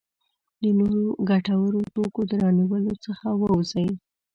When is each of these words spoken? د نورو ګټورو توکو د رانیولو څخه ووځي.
د 0.61 0.63
نورو 0.79 1.01
ګټورو 1.29 1.79
توکو 1.93 2.21
د 2.29 2.31
رانیولو 2.43 2.93
څخه 3.05 3.27
ووځي. 3.39 3.87